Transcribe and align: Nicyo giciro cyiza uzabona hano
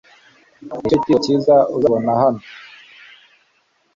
Nicyo 0.67 0.87
giciro 0.97 1.17
cyiza 1.25 1.55
uzabona 1.75 2.11
hano 2.21 2.41